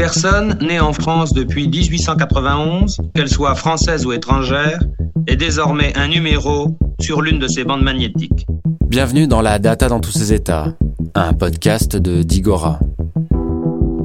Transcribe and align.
personne 0.00 0.56
née 0.62 0.80
en 0.80 0.94
France 0.94 1.34
depuis 1.34 1.68
1891, 1.68 3.02
qu'elle 3.14 3.28
soit 3.28 3.54
française 3.54 4.06
ou 4.06 4.12
étrangère, 4.12 4.78
est 5.26 5.36
désormais 5.36 5.92
un 5.94 6.08
numéro 6.08 6.78
sur 7.02 7.20
l'une 7.20 7.38
de 7.38 7.46
ces 7.46 7.64
bandes 7.64 7.82
magnétiques. 7.82 8.46
Bienvenue 8.88 9.26
dans 9.26 9.42
la 9.42 9.58
Data 9.58 9.90
dans 9.90 10.00
tous 10.00 10.12
ses 10.12 10.32
états, 10.32 10.74
un 11.14 11.34
podcast 11.34 11.96
de 11.98 12.22
Digora. 12.22 12.78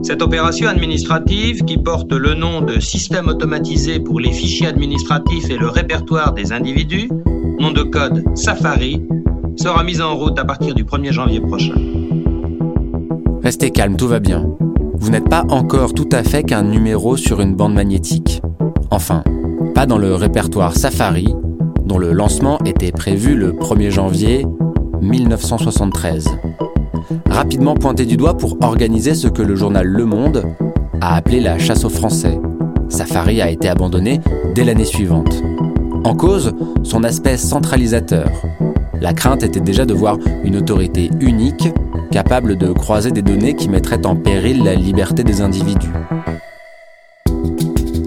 Cette 0.03 0.21
opération 0.21 0.67
administrative, 0.67 1.63
qui 1.63 1.77
porte 1.77 2.11
le 2.11 2.33
nom 2.33 2.59
de 2.59 2.81
Système 2.81 3.29
automatisé 3.29 4.01
pour 4.01 4.19
les 4.19 4.33
fichiers 4.33 4.67
administratifs 4.67 5.49
et 5.49 5.57
le 5.57 5.69
répertoire 5.69 6.33
des 6.33 6.51
individus, 6.51 7.09
nom 7.57 7.71
de 7.71 7.83
code 7.83 8.21
Safari, 8.35 9.01
sera 9.55 9.81
mise 9.85 10.01
en 10.01 10.13
route 10.17 10.37
à 10.37 10.43
partir 10.43 10.75
du 10.75 10.83
1er 10.83 11.13
janvier 11.13 11.39
prochain. 11.39 11.75
Restez 13.41 13.71
calme, 13.71 13.95
tout 13.95 14.09
va 14.09 14.19
bien. 14.19 14.45
Vous 14.99 15.09
n'êtes 15.09 15.29
pas 15.29 15.43
encore 15.49 15.93
tout 15.93 16.09
à 16.11 16.23
fait 16.23 16.43
qu'un 16.43 16.63
numéro 16.63 17.17
sur 17.17 17.41
une 17.41 17.55
bande 17.55 17.73
magnétique. 17.73 18.41
Enfin, 18.91 19.23
pas 19.73 19.85
dans 19.85 19.97
le 19.97 20.15
répertoire 20.15 20.75
Safari, 20.75 21.33
dont 21.85 21.97
le 21.97 22.11
lancement 22.11 22.59
était 22.65 22.91
prévu 22.91 23.35
le 23.35 23.51
1er 23.51 23.89
janvier 23.89 24.45
1973 25.01 26.29
rapidement 27.35 27.75
pointé 27.75 28.05
du 28.05 28.17
doigt 28.17 28.37
pour 28.37 28.57
organiser 28.61 29.13
ce 29.13 29.27
que 29.27 29.41
le 29.41 29.55
journal 29.55 29.85
Le 29.85 30.05
Monde 30.05 30.45
a 31.01 31.15
appelé 31.15 31.41
la 31.41 31.59
chasse 31.59 31.83
aux 31.83 31.89
Français. 31.89 32.39
Safari 32.89 33.41
a 33.41 33.49
été 33.49 33.67
abandonné 33.67 34.21
dès 34.53 34.63
l'année 34.63 34.85
suivante. 34.85 35.43
En 36.05 36.15
cause, 36.15 36.53
son 36.83 37.03
aspect 37.03 37.37
centralisateur. 37.37 38.29
La 39.01 39.13
crainte 39.13 39.43
était 39.43 39.59
déjà 39.59 39.85
de 39.85 39.93
voir 39.93 40.17
une 40.43 40.55
autorité 40.55 41.09
unique 41.19 41.67
capable 42.15 42.55
de 42.55 42.71
croiser 42.71 43.11
des 43.11 43.21
données 43.21 43.57
qui 43.57 43.67
mettraient 43.67 44.05
en 44.05 44.15
péril 44.15 44.63
la 44.63 44.73
liberté 44.73 45.25
des 45.25 45.41
individus. 45.41 45.91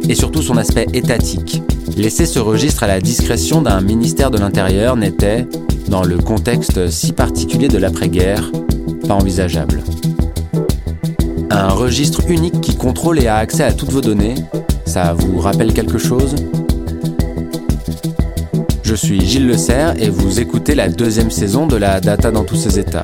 Et 0.08 0.14
surtout 0.14 0.40
son 0.40 0.56
aspect 0.56 0.86
étatique. 0.94 1.62
Laisser 1.94 2.24
ce 2.24 2.38
registre 2.38 2.84
à 2.84 2.86
la 2.86 3.02
discrétion 3.02 3.60
d'un 3.60 3.82
ministère 3.82 4.30
de 4.30 4.38
l'Intérieur 4.38 4.96
n'était, 4.96 5.46
dans 5.88 6.02
le 6.02 6.16
contexte 6.16 6.88
si 6.88 7.12
particulier 7.12 7.68
de 7.68 7.76
l'après-guerre, 7.76 8.50
pas 9.06 9.12
envisageable. 9.12 9.82
Un 11.50 11.68
registre 11.68 12.22
unique 12.30 12.62
qui 12.62 12.76
contrôle 12.76 13.18
et 13.18 13.26
a 13.26 13.36
accès 13.36 13.64
à 13.64 13.74
toutes 13.74 13.92
vos 13.92 14.00
données, 14.00 14.36
ça 14.86 15.12
vous 15.12 15.38
rappelle 15.38 15.74
quelque 15.74 15.98
chose? 15.98 16.34
Je 18.82 18.94
suis 18.94 19.20
Gilles 19.20 19.46
Le 19.46 19.58
Serre 19.58 20.02
et 20.02 20.08
vous 20.08 20.40
écoutez 20.40 20.74
la 20.74 20.88
deuxième 20.88 21.30
saison 21.30 21.66
de 21.66 21.76
la 21.76 22.00
Data 22.00 22.30
dans 22.30 22.44
tous 22.44 22.56
ses 22.56 22.78
états, 22.78 23.02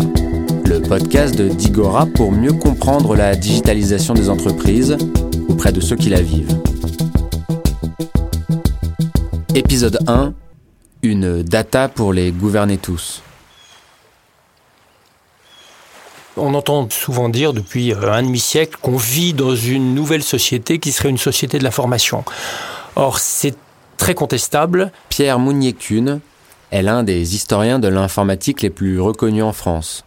le 0.66 0.80
podcast 0.80 1.36
de 1.36 1.48
Digora 1.48 2.06
pour 2.06 2.32
mieux 2.32 2.52
comprendre 2.52 3.14
la 3.16 3.34
digitalisation 3.34 4.14
des 4.14 4.30
entreprises 4.30 4.96
auprès 5.48 5.72
de 5.72 5.80
ceux 5.80 5.96
qui 5.96 6.08
la 6.08 6.20
vivent. 6.20 6.58
Épisode 9.54 9.98
1 10.06 10.32
Une 11.02 11.42
data 11.42 11.88
pour 11.88 12.12
les 12.12 12.30
gouverner 12.30 12.78
tous. 12.78 13.22
On 16.36 16.54
entend 16.54 16.88
souvent 16.90 17.28
dire 17.28 17.52
depuis 17.52 17.92
euh, 17.92 18.12
un 18.12 18.22
demi-siècle 18.22 18.76
qu'on 18.80 18.96
vit 18.96 19.34
dans 19.34 19.54
une 19.54 19.94
nouvelle 19.94 20.22
société 20.22 20.78
qui 20.78 20.92
serait 20.92 21.10
une 21.10 21.18
société 21.18 21.58
de 21.58 21.64
l'information. 21.64 22.24
Or, 22.96 23.18
c'est 23.18 23.56
très 23.96 24.14
contestable. 24.14 24.90
Pierre 25.08 25.38
Mounier-Kuhn 25.38 26.20
est 26.72 26.82
l'un 26.82 27.04
des 27.04 27.36
historiens 27.36 27.78
de 27.78 27.88
l'informatique 27.88 28.62
les 28.62 28.70
plus 28.70 29.00
reconnus 29.00 29.44
en 29.44 29.52
France. 29.52 30.04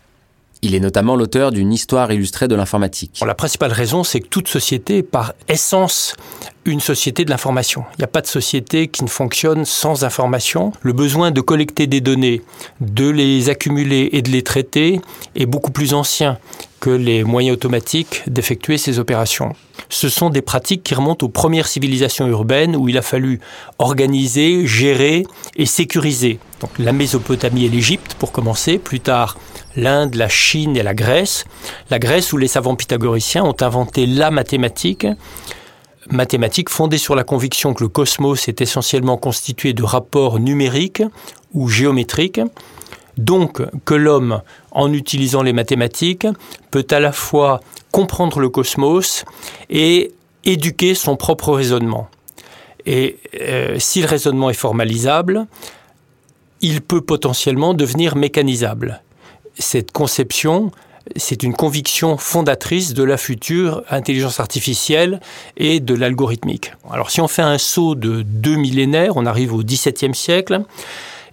Il 0.61 0.75
est 0.75 0.79
notamment 0.79 1.15
l'auteur 1.15 1.51
d'une 1.51 1.71
histoire 1.71 2.11
illustrée 2.11 2.47
de 2.47 2.55
l'informatique. 2.55 3.21
La 3.25 3.35
principale 3.35 3.71
raison, 3.71 4.03
c'est 4.03 4.19
que 4.19 4.27
toute 4.27 4.47
société 4.47 4.97
est 4.97 5.03
par 5.03 5.33
essence 5.47 6.15
une 6.65 6.79
société 6.79 7.25
de 7.25 7.29
l'information. 7.29 7.85
Il 7.93 7.99
n'y 7.99 8.03
a 8.03 8.07
pas 8.07 8.21
de 8.21 8.27
société 8.27 8.87
qui 8.87 9.03
ne 9.03 9.09
fonctionne 9.09 9.65
sans 9.65 10.03
information. 10.03 10.73
Le 10.81 10.93
besoin 10.93 11.31
de 11.31 11.41
collecter 11.41 11.87
des 11.87 12.01
données, 12.01 12.41
de 12.81 13.09
les 13.09 13.49
accumuler 13.49 14.09
et 14.11 14.21
de 14.21 14.29
les 14.29 14.43
traiter 14.43 14.99
est 15.35 15.45
beaucoup 15.45 15.71
plus 15.71 15.93
ancien 15.93 16.37
que 16.79 16.89
les 16.89 17.23
moyens 17.23 17.55
automatiques 17.55 18.23
d'effectuer 18.27 18.77
ces 18.77 18.99
opérations. 18.99 19.53
Ce 19.89 20.09
sont 20.09 20.29
des 20.29 20.41
pratiques 20.41 20.83
qui 20.83 20.93
remontent 20.95 21.25
aux 21.25 21.29
premières 21.29 21.67
civilisations 21.67 22.27
urbaines 22.27 22.75
où 22.75 22.89
il 22.89 22.97
a 22.97 23.01
fallu 23.01 23.39
organiser, 23.79 24.67
gérer 24.67 25.25
et 25.55 25.65
sécuriser. 25.65 26.39
La 26.79 26.91
Mésopotamie 26.91 27.65
et 27.65 27.69
l'Égypte 27.69 28.15
pour 28.15 28.31
commencer, 28.31 28.77
plus 28.77 28.99
tard 28.99 29.37
l'Inde, 29.75 30.15
la 30.15 30.27
Chine 30.27 30.75
et 30.75 30.83
la 30.83 30.93
Grèce. 30.93 31.45
La 31.89 31.99
Grèce 31.99 32.33
où 32.33 32.37
les 32.37 32.47
savants 32.47 32.75
pythagoriciens 32.75 33.43
ont 33.43 33.55
inventé 33.61 34.05
la 34.05 34.31
mathématique 34.31 35.07
mathématique 36.09 36.69
fondée 36.69 36.97
sur 36.97 37.15
la 37.15 37.23
conviction 37.23 37.73
que 37.73 37.83
le 37.83 37.89
cosmos 37.89 38.47
est 38.47 38.61
essentiellement 38.61 39.17
constitué 39.17 39.73
de 39.73 39.83
rapports 39.83 40.39
numériques 40.39 41.03
ou 41.53 41.67
géométriques, 41.67 42.41
donc 43.17 43.61
que 43.85 43.93
l'homme, 43.93 44.41
en 44.71 44.93
utilisant 44.93 45.41
les 45.41 45.53
mathématiques, 45.53 46.27
peut 46.71 46.87
à 46.91 46.99
la 46.99 47.11
fois 47.11 47.61
comprendre 47.91 48.39
le 48.39 48.49
cosmos 48.49 49.25
et 49.69 50.11
éduquer 50.43 50.95
son 50.95 51.15
propre 51.15 51.53
raisonnement. 51.53 52.09
Et 52.85 53.17
euh, 53.41 53.75
si 53.79 54.01
le 54.01 54.07
raisonnement 54.07 54.49
est 54.49 54.53
formalisable, 54.53 55.45
il 56.61 56.81
peut 56.81 57.01
potentiellement 57.01 57.73
devenir 57.73 58.15
mécanisable. 58.15 59.01
Cette 59.59 59.91
conception 59.91 60.71
c'est 61.15 61.43
une 61.43 61.53
conviction 61.53 62.17
fondatrice 62.17 62.93
de 62.93 63.03
la 63.03 63.17
future 63.17 63.83
intelligence 63.89 64.39
artificielle 64.39 65.21
et 65.55 65.79
de 65.79 65.93
l'algorithmique. 65.93 66.73
Alors 66.89 67.11
si 67.11 67.21
on 67.21 67.27
fait 67.27 67.41
un 67.41 67.57
saut 67.57 67.95
de 67.95 68.21
deux 68.23 68.55
millénaires, 68.55 69.15
on 69.15 69.25
arrive 69.25 69.53
au 69.53 69.63
XVIIe 69.63 70.13
siècle 70.13 70.63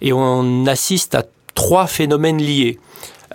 et 0.01 0.13
on 0.13 0.65
assiste 0.65 1.15
à 1.15 1.23
trois 1.55 1.87
phénomènes 1.87 2.37
liés. 2.37 2.79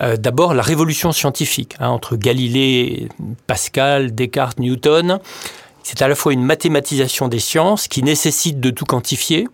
Euh, 0.01 0.17
d'abord 0.17 0.55
la 0.55 0.63
révolution 0.63 1.11
scientifique 1.13 1.75
hein, 1.81 1.89
entre 1.89 2.17
Galilée, 2.17 3.09
Pascal, 3.47 4.15
Descartes, 4.15 4.61
Newton. 4.61 5.19
C'est 5.83 6.03
à 6.03 6.09
la 6.09 6.15
fois 6.15 6.33
une 6.33 6.45
mathématisation 6.45 7.29
des 7.29 7.41
sciences 7.41 7.89
qui 7.89 8.03
nécessite 8.03 8.61
de 8.61 8.71
tout 8.71 8.85
quantifier 8.85 9.49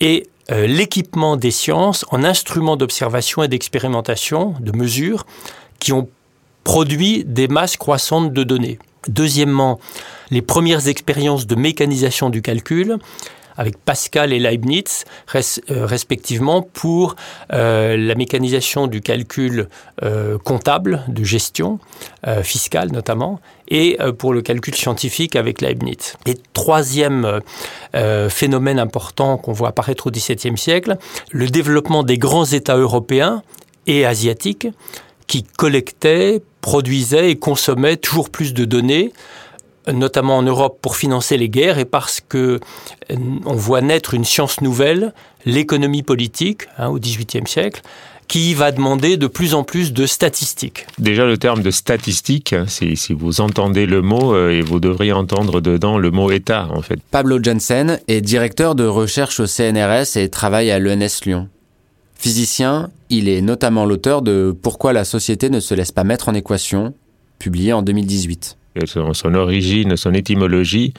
et 0.00 0.28
euh, 0.50 0.66
l'équipement 0.66 1.36
des 1.36 1.50
sciences 1.50 2.04
en 2.10 2.22
instruments 2.22 2.76
d'observation 2.76 3.42
et 3.42 3.48
d'expérimentation, 3.48 4.54
de 4.60 4.76
mesure, 4.76 5.24
qui 5.78 5.92
ont 5.92 6.08
produit 6.64 7.24
des 7.24 7.48
masses 7.48 7.76
croissantes 7.76 8.32
de 8.32 8.42
données. 8.42 8.78
Deuxièmement, 9.08 9.78
les 10.30 10.42
premières 10.42 10.88
expériences 10.88 11.46
de 11.46 11.54
mécanisation 11.54 12.30
du 12.30 12.42
calcul 12.42 12.98
avec 13.56 13.78
Pascal 13.78 14.32
et 14.32 14.38
Leibniz, 14.38 15.04
euh, 15.34 15.40
respectivement, 15.86 16.62
pour 16.62 17.16
euh, 17.52 17.96
la 17.96 18.14
mécanisation 18.14 18.86
du 18.86 19.00
calcul 19.00 19.68
euh, 20.02 20.38
comptable, 20.38 21.02
de 21.08 21.24
gestion, 21.24 21.78
fiscale 22.42 22.90
notamment, 22.90 23.40
et 23.68 23.98
pour 24.18 24.32
le 24.32 24.40
calcul 24.40 24.74
scientifique 24.74 25.36
avec 25.36 25.60
Leibniz. 25.60 26.16
Et 26.26 26.34
troisième 26.54 27.40
phénomène 28.30 28.78
important 28.78 29.36
qu'on 29.36 29.52
voit 29.52 29.68
apparaître 29.68 30.06
au 30.06 30.10
XVIIe 30.10 30.56
siècle, 30.56 30.96
le 31.30 31.48
développement 31.48 32.02
des 32.02 32.16
grands 32.16 32.46
États 32.46 32.76
européens 32.76 33.42
et 33.86 34.06
asiatiques 34.06 34.68
qui 35.26 35.42
collectait, 35.42 36.42
produisait 36.60 37.30
et 37.30 37.36
consommait 37.36 37.96
toujours 37.96 38.30
plus 38.30 38.54
de 38.54 38.64
données 38.64 39.12
notamment 39.92 40.38
en 40.38 40.42
Europe 40.42 40.78
pour 40.80 40.96
financer 40.96 41.36
les 41.36 41.48
guerres 41.48 41.78
et 41.78 41.84
parce 41.84 42.20
que 42.20 42.60
euh, 43.10 43.16
on 43.44 43.54
voit 43.54 43.80
naître 43.80 44.14
une 44.14 44.24
science 44.24 44.60
nouvelle, 44.60 45.12
l'économie 45.44 46.02
politique 46.02 46.62
hein, 46.78 46.88
au 46.88 46.98
XVIIIe 46.98 47.46
siècle, 47.46 47.82
qui 48.28 48.54
va 48.54 48.72
demander 48.72 49.16
de 49.16 49.26
plus 49.26 49.54
en 49.54 49.64
plus 49.64 49.92
de 49.92 50.06
statistiques. 50.06 50.86
Déjà 50.98 51.26
le 51.26 51.36
terme 51.36 51.62
de 51.62 51.70
statistique, 51.70 52.52
hein, 52.52 52.64
si, 52.66 52.96
si 52.96 53.12
vous 53.12 53.40
entendez 53.40 53.86
le 53.86 54.02
mot, 54.02 54.34
euh, 54.34 54.50
et 54.50 54.62
vous 54.62 54.80
devriez 54.80 55.12
entendre 55.12 55.60
dedans 55.60 55.98
le 55.98 56.10
mot 56.10 56.30
État 56.30 56.68
en 56.70 56.82
fait. 56.82 56.98
Pablo 57.10 57.42
Jensen 57.42 58.00
est 58.08 58.20
directeur 58.20 58.74
de 58.74 58.84
recherche 58.84 59.40
au 59.40 59.46
CNRS 59.46 60.16
et 60.16 60.28
travaille 60.30 60.70
à 60.70 60.78
l'ENS 60.78 61.20
Lyon. 61.26 61.48
Physicien, 62.14 62.90
il 63.10 63.28
est 63.28 63.42
notamment 63.42 63.84
l'auteur 63.84 64.22
de 64.22 64.56
Pourquoi 64.62 64.94
la 64.94 65.04
société 65.04 65.50
ne 65.50 65.60
se 65.60 65.74
laisse 65.74 65.92
pas 65.92 66.04
mettre 66.04 66.30
en 66.30 66.34
équation, 66.34 66.94
publié 67.38 67.74
en 67.74 67.82
2018. 67.82 68.56
Son, 68.86 69.34
origine, 69.34 69.96
son 69.96 70.12
étymologie, 70.14 70.94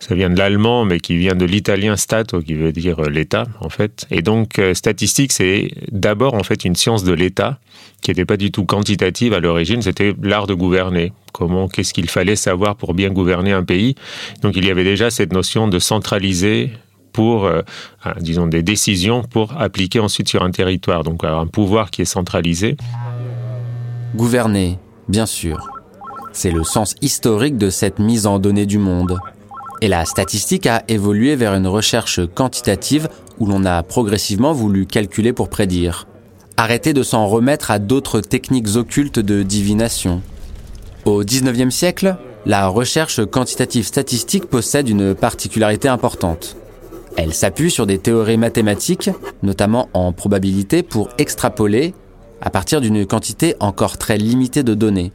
ça 0.00 0.14
vient 0.14 0.28
de 0.28 0.36
l'allemand, 0.36 0.84
mais 0.84 0.98
qui 0.98 1.16
vient 1.16 1.34
de 1.34 1.44
l'italien 1.44 1.96
stato, 1.96 2.40
qui 2.40 2.54
veut 2.54 2.72
dire 2.72 2.98
euh, 2.98 3.08
l'État, 3.08 3.46
en 3.60 3.68
fait. 3.68 4.06
Et 4.10 4.22
donc, 4.22 4.58
euh, 4.58 4.74
statistique, 4.74 5.32
c'est 5.32 5.70
d'abord, 5.92 6.34
en 6.34 6.42
fait, 6.42 6.64
une 6.64 6.74
science 6.74 7.04
de 7.04 7.12
l'État, 7.12 7.58
qui 8.00 8.10
n'était 8.10 8.24
pas 8.24 8.36
du 8.36 8.50
tout 8.50 8.64
quantitative 8.64 9.34
à 9.34 9.40
l'origine, 9.40 9.82
c'était 9.82 10.14
l'art 10.20 10.48
de 10.48 10.54
gouverner. 10.54 11.12
Comment, 11.32 11.68
qu'est-ce 11.68 11.94
qu'il 11.94 12.10
fallait 12.10 12.36
savoir 12.36 12.74
pour 12.74 12.92
bien 12.92 13.10
gouverner 13.10 13.52
un 13.52 13.62
pays? 13.62 13.94
Donc, 14.42 14.56
il 14.56 14.66
y 14.66 14.70
avait 14.70 14.84
déjà 14.84 15.10
cette 15.10 15.32
notion 15.32 15.68
de 15.68 15.78
centraliser 15.78 16.72
pour, 17.12 17.44
euh, 17.44 17.62
disons, 18.18 18.46
des 18.46 18.62
décisions 18.62 19.22
pour 19.22 19.60
appliquer 19.60 20.00
ensuite 20.00 20.28
sur 20.28 20.42
un 20.42 20.50
territoire. 20.50 21.04
Donc 21.04 21.24
un 21.24 21.46
pouvoir 21.46 21.90
qui 21.90 22.02
est 22.02 22.06
centralisé. 22.06 22.76
Gouverner, 24.14 24.78
bien 25.08 25.26
sûr. 25.26 25.71
C'est 26.32 26.50
le 26.50 26.64
sens 26.64 26.94
historique 27.02 27.58
de 27.58 27.70
cette 27.70 27.98
mise 27.98 28.26
en 28.26 28.38
données 28.38 28.66
du 28.66 28.78
monde. 28.78 29.18
Et 29.80 29.88
la 29.88 30.04
statistique 30.04 30.66
a 30.66 30.82
évolué 30.88 31.36
vers 31.36 31.54
une 31.54 31.66
recherche 31.66 32.20
quantitative 32.34 33.08
où 33.38 33.46
l'on 33.46 33.64
a 33.64 33.82
progressivement 33.82 34.52
voulu 34.52 34.86
calculer 34.86 35.32
pour 35.32 35.48
prédire. 35.48 36.06
Arrêter 36.56 36.92
de 36.92 37.02
s'en 37.02 37.26
remettre 37.26 37.70
à 37.70 37.78
d'autres 37.78 38.20
techniques 38.20 38.76
occultes 38.76 39.18
de 39.18 39.42
divination. 39.42 40.22
Au 41.04 41.24
XIXe 41.24 41.74
siècle, 41.74 42.16
la 42.46 42.68
recherche 42.68 43.24
quantitative 43.26 43.84
statistique 43.84 44.46
possède 44.46 44.88
une 44.88 45.14
particularité 45.14 45.88
importante. 45.88 46.56
Elle 47.16 47.34
s'appuie 47.34 47.70
sur 47.70 47.86
des 47.86 47.98
théories 47.98 48.38
mathématiques, 48.38 49.10
notamment 49.42 49.88
en 49.92 50.12
probabilité, 50.12 50.82
pour 50.82 51.08
extrapoler 51.18 51.94
à 52.40 52.50
partir 52.50 52.80
d'une 52.80 53.06
quantité 53.06 53.54
encore 53.60 53.98
très 53.98 54.16
limitée 54.16 54.62
de 54.62 54.74
données. 54.74 55.12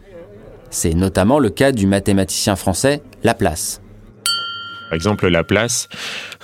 C'est 0.70 0.94
notamment 0.94 1.40
le 1.40 1.50
cas 1.50 1.72
du 1.72 1.88
mathématicien 1.88 2.56
français 2.56 3.02
Laplace. 3.24 3.82
Par 4.90 4.96
exemple, 4.96 5.28
Laplace 5.28 5.90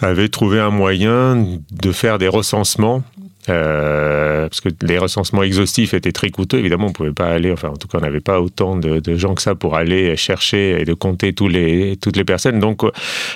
avait 0.02 0.28
trouvé 0.28 0.60
un 0.60 0.70
moyen 0.70 1.46
de 1.72 1.92
faire 1.92 2.18
des 2.18 2.28
recensements 2.28 3.04
euh, 3.50 4.44
parce 4.44 4.62
que 4.62 4.70
les 4.82 4.98
recensements 4.98 5.44
exhaustifs 5.44 5.94
étaient 5.94 6.12
très 6.12 6.30
coûteux. 6.30 6.60
Évidemment, 6.60 6.88
on 6.88 6.92
pouvait 6.92 7.12
pas 7.12 7.28
aller, 7.28 7.52
enfin, 7.52 7.70
en 7.70 7.76
tout 7.76 7.88
cas, 7.88 7.98
on 7.98 8.02
n'avait 8.02 8.22
pas 8.22 8.40
autant 8.42 8.78
de, 8.78 9.16
gens 9.16 9.36
que 9.36 9.42
ça 9.42 9.56
pour 9.56 9.76
aller 9.76 10.16
chercher 10.16 10.82
et 10.82 10.86
de 10.86 10.94
compter 10.94 11.34
toutes 11.34 11.52
les 11.54 12.26
personnes. 12.26 12.60
Donc, 12.60 12.84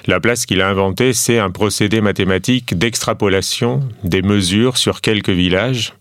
la 0.05 0.19
place 0.19 0.45
qu'il 0.45 0.61
a 0.61 0.69
inventée, 0.69 1.13
c'est 1.13 1.39
un 1.39 1.51
procédé 1.51 2.01
mathématique 2.01 2.77
d'extrapolation 2.77 3.81
des 4.03 4.21
mesures 4.21 4.77
sur 4.77 5.01
quelques 5.01 5.29
villages 5.29 5.93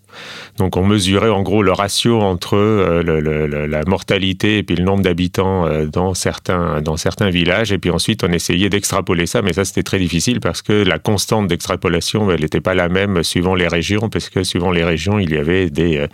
donc 0.57 0.77
on 0.77 0.85
mesurait 0.85 1.29
en 1.29 1.43
gros 1.43 1.63
le 1.63 1.73
ratio 1.73 2.21
entre 2.21 2.57
euh, 2.57 3.67
la 3.67 3.85
mortalité 3.87 4.59
et 4.59 4.63
puis 4.63 4.77
le 4.77 4.85
nombre 4.85 5.03
d'habitants 5.03 5.67
euh, 5.67 5.87
dans 5.87 6.15
certains 6.15 6.81
dans 6.81 6.97
certains 6.97 7.31
villages. 7.31 7.73
Et 7.73 7.79
puis 7.79 7.91
ensuite 7.91 8.25
on 8.25 8.33
essayait 8.33 8.69
d'extrapoler 8.69 9.27
ça. 9.27 9.43
Mais 9.43 9.53
ça 9.53 9.65
c'était 9.65 9.83
très 9.83 9.99
difficile 9.99 10.41
parce 10.41 10.63
que 10.63 10.73
la 10.73 10.99
constante 10.99 11.49
d'extrapolation 11.49 12.31
elle 12.31 12.41
n'était 12.41 12.61
pas 12.61 12.75
la 12.75 12.89
même 12.89 13.23
suivant 13.23 13.55
les 13.55 13.69
régions 13.69 14.09
parce 14.09 14.31
que 14.31 14.45
suivant 14.45 14.71
les 14.71 14.85
régions 14.85 15.19
il 15.19 15.31
y 15.31 15.37
avait 15.37 15.69
des 15.69 15.99
euh, 15.99 16.07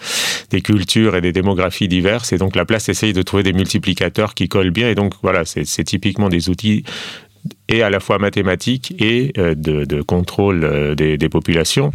des 0.50 0.60
cultures 0.60 1.14
et 1.14 1.20
des 1.20 1.32
démographies 1.32 1.88
diverses. 1.88 2.32
Et 2.32 2.38
donc 2.38 2.56
la 2.56 2.64
place 2.64 2.88
essaye 2.88 3.12
de 3.12 3.22
trouver 3.22 3.44
des 3.44 3.52
multiplicateurs 3.52 4.34
qui 4.34 4.48
collent 4.48 4.70
bien. 4.70 4.88
Et 4.88 4.94
donc 4.94 5.14
voilà 5.22 5.44
c'est 5.44 5.84
typiquement 5.84 6.28
des 6.28 6.48
outils 6.48 6.84
et 7.68 7.82
à 7.82 7.90
la 7.90 8.00
fois 8.00 8.18
mathématiques 8.18 8.94
et 9.00 9.32
de, 9.36 10.02
contrôle 10.02 10.94
des 10.94 11.28
populations. 11.28 11.92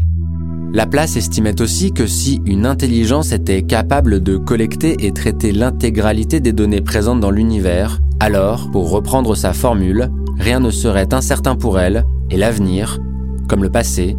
Laplace 0.74 1.16
estimait 1.16 1.62
aussi 1.62 1.94
que 1.94 2.06
si 2.06 2.42
une 2.46 2.66
intelligence 2.66 3.32
était 3.32 3.64
capable 3.64 4.22
de 4.22 4.38
collecter 4.38 5.06
et 5.06 5.14
traiter 5.14 5.52
l'intégralité 5.52 6.40
des 6.40 6.52
données 6.52 6.82
présentes 6.82 7.22
dans 7.22 7.32
l'univers, 7.32 8.00
alors, 8.20 8.70
pour 8.72 8.90
reprendre 8.90 9.36
sa 9.36 9.54
formule, 9.54 10.10
rien 10.38 10.60
ne 10.60 10.70
serait 10.70 11.14
incertain 11.14 11.56
pour 11.56 11.80
elle 11.80 12.06
et 12.30 12.38
l'avenir, 12.38 13.00
comme 13.48 13.64
le 13.64 13.70
passé, 13.70 14.18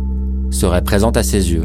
serait 0.50 0.82
présent 0.82 1.10
à 1.10 1.22
ses 1.22 1.52
yeux. 1.52 1.64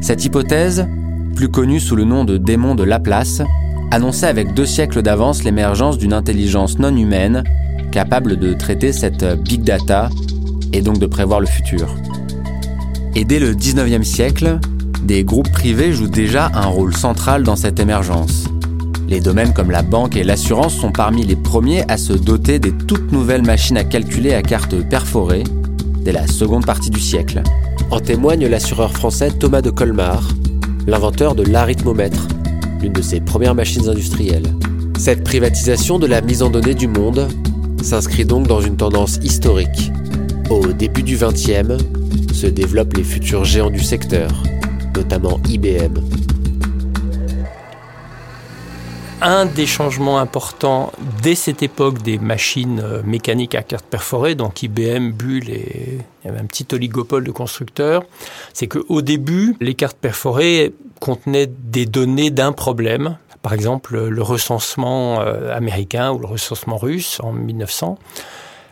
Cette 0.00 0.24
hypothèse, 0.24 0.86
plus 1.34 1.48
connue 1.48 1.80
sous 1.80 1.96
le 1.96 2.04
nom 2.04 2.24
de 2.24 2.38
démon 2.38 2.74
de 2.74 2.84
Laplace, 2.84 3.42
annonçait 3.90 4.26
avec 4.26 4.54
deux 4.54 4.66
siècles 4.66 5.02
d'avance 5.02 5.44
l'émergence 5.44 5.98
d'une 5.98 6.12
intelligence 6.12 6.78
non 6.78 6.96
humaine 6.96 7.44
capable 7.92 8.36
de 8.36 8.54
traiter 8.54 8.92
cette 8.92 9.24
big 9.42 9.62
data 9.62 10.08
et 10.72 10.80
donc 10.80 10.98
de 10.98 11.06
prévoir 11.06 11.40
le 11.40 11.46
futur. 11.46 11.94
Et 13.18 13.24
dès 13.24 13.38
le 13.38 13.54
19e 13.54 14.02
siècle, 14.02 14.58
des 15.02 15.24
groupes 15.24 15.50
privés 15.50 15.90
jouent 15.90 16.06
déjà 16.06 16.50
un 16.52 16.66
rôle 16.66 16.94
central 16.94 17.44
dans 17.44 17.56
cette 17.56 17.80
émergence. 17.80 18.44
Les 19.08 19.20
domaines 19.20 19.54
comme 19.54 19.70
la 19.70 19.80
banque 19.80 20.16
et 20.16 20.22
l'assurance 20.22 20.76
sont 20.76 20.92
parmi 20.92 21.24
les 21.24 21.34
premiers 21.34 21.90
à 21.90 21.96
se 21.96 22.12
doter 22.12 22.58
des 22.58 22.72
toutes 22.72 23.12
nouvelles 23.12 23.42
machines 23.42 23.78
à 23.78 23.84
calculer 23.84 24.34
à 24.34 24.42
carte 24.42 24.76
perforée 24.90 25.44
dès 26.04 26.12
la 26.12 26.26
seconde 26.26 26.66
partie 26.66 26.90
du 26.90 27.00
siècle. 27.00 27.42
En 27.90 28.00
témoigne 28.00 28.46
l'assureur 28.48 28.92
français 28.92 29.30
Thomas 29.30 29.62
de 29.62 29.70
Colmar, 29.70 30.28
l'inventeur 30.86 31.34
de 31.34 31.42
l'arithmomètre, 31.42 32.28
l'une 32.82 32.92
de 32.92 33.00
ses 33.00 33.20
premières 33.20 33.54
machines 33.54 33.88
industrielles. 33.88 34.52
Cette 34.98 35.24
privatisation 35.24 35.98
de 35.98 36.06
la 36.06 36.20
mise 36.20 36.42
en 36.42 36.50
données 36.50 36.74
du 36.74 36.86
monde 36.86 37.28
s'inscrit 37.82 38.26
donc 38.26 38.46
dans 38.46 38.60
une 38.60 38.76
tendance 38.76 39.18
historique. 39.22 39.90
Au 40.50 40.66
début 40.66 41.02
du 41.02 41.16
XXe, 41.16 41.82
se 42.36 42.46
développent 42.46 42.98
les 42.98 43.02
futurs 43.02 43.46
géants 43.46 43.70
du 43.70 43.80
secteur, 43.80 44.30
notamment 44.94 45.40
IBM. 45.48 45.94
Un 49.22 49.46
des 49.46 49.64
changements 49.64 50.18
importants 50.18 50.92
dès 51.22 51.34
cette 51.34 51.62
époque 51.62 52.02
des 52.02 52.18
machines 52.18 52.82
euh, 52.84 53.02
mécaniques 53.02 53.54
à 53.54 53.62
carte 53.62 53.86
perforée, 53.86 54.34
donc 54.34 54.62
IBM, 54.62 55.12
Bull 55.12 55.48
et 55.48 55.98
il 56.22 56.26
y 56.26 56.28
avait 56.28 56.38
un 56.38 56.44
petit 56.44 56.66
oligopole 56.72 57.24
de 57.24 57.30
constructeurs, 57.30 58.02
c'est 58.52 58.66
qu'au 58.66 59.00
début, 59.00 59.56
les 59.62 59.72
cartes 59.72 59.96
perforées 59.96 60.74
contenaient 61.00 61.46
des 61.46 61.86
données 61.86 62.30
d'un 62.30 62.52
problème, 62.52 63.16
par 63.40 63.54
exemple 63.54 63.98
le 63.98 64.22
recensement 64.22 65.22
euh, 65.22 65.56
américain 65.56 66.12
ou 66.12 66.18
le 66.18 66.26
recensement 66.26 66.76
russe 66.76 67.18
en 67.22 67.32
1900. 67.32 67.98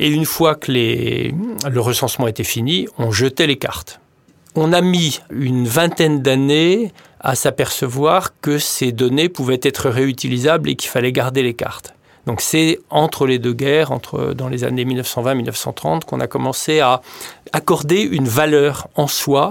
Et 0.01 0.09
une 0.09 0.25
fois 0.25 0.55
que 0.55 0.73
le 0.73 1.81
recensement 1.81 2.27
était 2.27 2.45
fini, 2.45 2.89
on 2.99 3.11
jetait 3.11 3.47
les 3.47 3.57
cartes. 3.57 4.01
On 4.57 4.73
a 4.73 4.81
mis 4.81 5.21
une 5.31 5.67
vingtaine 5.67 6.23
d'années 6.23 6.93
à 7.21 7.35
s'apercevoir 7.35 8.39
que 8.41 8.59
ces 8.59 8.93
données 8.93 9.29
pouvaient 9.29 9.61
être 9.63 9.89
réutilisables 9.89 10.69
et 10.69 10.77
qu'il 10.77 10.91
fallait 10.91 11.13
garder 11.13 11.43
les 11.43 11.55
cartes. 11.55 11.95
Donc 12.27 12.41
c'est 12.41 12.79
entre 12.89 13.27
les 13.27 13.39
deux 13.39 13.53
guerres, 13.53 13.91
dans 14.35 14.49
les 14.49 14.65
années 14.65 14.85
1920-1930, 14.85 16.05
qu'on 16.05 16.21
a 16.21 16.27
commencé 16.27 16.81
à 16.81 17.03
accorder 17.53 18.01
une 18.01 18.29
valeur 18.29 18.89
en 18.95 19.07
soi 19.07 19.51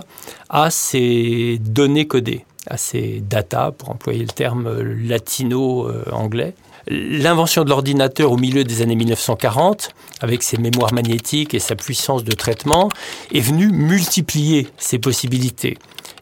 à 0.49 0.71
ces 0.71 1.59
données 1.59 2.07
codées, 2.07 2.45
à 2.67 2.77
ces 2.77 3.21
data, 3.21 3.71
pour 3.77 3.91
employer 3.91 4.21
le 4.21 4.31
terme 4.31 4.81
latino-anglais. 4.81 6.55
L'invention 6.87 7.63
de 7.63 7.69
l'ordinateur 7.69 8.31
au 8.31 8.37
milieu 8.37 8.63
des 8.63 8.81
années 8.81 8.95
1940, 8.95 9.89
avec 10.19 10.43
ses 10.43 10.57
mémoires 10.57 10.93
magnétiques 10.93 11.53
et 11.53 11.59
sa 11.59 11.75
puissance 11.75 12.23
de 12.23 12.31
traitement, 12.33 12.89
est 13.33 13.39
venue 13.39 13.71
multiplier 13.71 14.67
ces 14.77 14.99
possibilités 14.99 15.77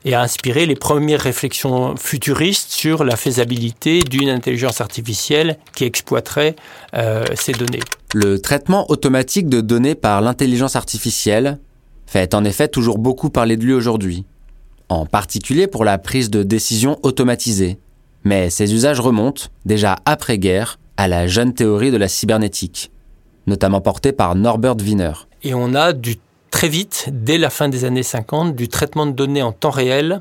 et 0.05 0.13
a 0.13 0.21
inspiré 0.21 0.65
les 0.65 0.75
premières 0.75 1.21
réflexions 1.21 1.95
futuristes 1.95 2.71
sur 2.71 3.03
la 3.03 3.15
faisabilité 3.15 4.01
d'une 4.01 4.29
intelligence 4.29 4.81
artificielle 4.81 5.57
qui 5.75 5.83
exploiterait 5.83 6.55
euh, 6.95 7.25
ces 7.35 7.53
données. 7.53 7.81
Le 8.13 8.39
traitement 8.39 8.89
automatique 8.89 9.47
de 9.47 9.61
données 9.61 9.95
par 9.95 10.21
l'intelligence 10.21 10.75
artificielle 10.75 11.59
fait 12.05 12.33
en 12.33 12.43
effet 12.43 12.67
toujours 12.67 12.97
beaucoup 12.97 13.29
parler 13.29 13.57
de 13.57 13.63
lui 13.63 13.73
aujourd'hui, 13.73 14.25
en 14.89 15.05
particulier 15.05 15.67
pour 15.67 15.85
la 15.85 15.97
prise 15.97 16.29
de 16.29 16.43
décision 16.43 16.99
automatisée 17.03 17.79
mais 18.23 18.49
ces 18.49 18.73
usages 18.73 18.99
remontent, 18.99 19.45
déjà 19.65 19.97
après-guerre, 20.05 20.79
à 20.97 21.07
la 21.07 21.27
jeune 21.27 21.53
théorie 21.53 21.91
de 21.91 21.97
la 21.97 22.07
cybernétique, 22.07 22.91
notamment 23.47 23.81
portée 23.81 24.11
par 24.11 24.35
Norbert 24.35 24.77
Wiener. 24.77 25.13
Et 25.43 25.53
on 25.53 25.73
a 25.73 25.93
très 26.51 26.69
vite, 26.69 27.07
dès 27.11 27.37
la 27.37 27.49
fin 27.49 27.69
des 27.69 27.85
années 27.85 28.03
50, 28.03 28.55
du 28.55 28.67
traitement 28.67 29.05
de 29.05 29.11
données 29.11 29.41
en 29.41 29.51
temps 29.51 29.71
réel 29.71 30.19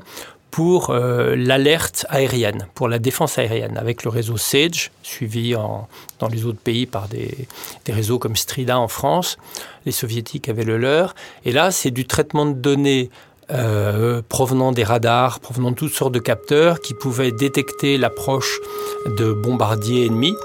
pour 0.49 0.89
euh, 0.89 1.35
l'alerte 1.37 2.05
aérienne, 2.09 2.67
pour 2.75 2.89
la 2.89 2.99
défense 2.99 3.37
aérienne, 3.37 3.77
avec 3.77 4.03
le 4.03 4.09
réseau 4.09 4.35
SAGE, 4.35 4.91
suivi 5.01 5.53
dans 5.53 6.27
les 6.29 6.45
autres 6.45 6.59
pays 6.59 6.85
par 6.85 7.07
des, 7.07 7.47
des, 7.85 7.93
réseaux 7.93 8.19
comme 8.19 8.35
Strida 8.35 8.77
en 8.77 8.89
France. 8.89 9.37
Les 9.85 9.93
soviétiques 9.93 10.49
avaient 10.49 10.65
le 10.65 10.77
leur. 10.77 11.15
Et 11.45 11.53
là, 11.53 11.71
c'est 11.71 11.91
du 11.91 12.05
traitement 12.05 12.45
de 12.45 12.53
données 12.53 13.09
euh, 13.53 14.21
provenant 14.29 14.71
des 14.71 14.83
radars, 14.83 15.41
provenant 15.41 15.71
de 15.71 15.75
toutes 15.75 15.93
sortes 15.93 16.13
de 16.13 16.19
capteurs 16.19 16.79
qui 16.79 16.93
pouvaient 16.93 17.31
détecter 17.31 17.97
l'approche 17.97 18.59
de 19.17 19.33
bombardiers 19.33 20.05
ennemis. 20.05 20.35